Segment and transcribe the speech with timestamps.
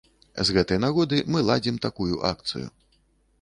[0.47, 2.67] З гэтай нагоды мы ладзім такую акцыю.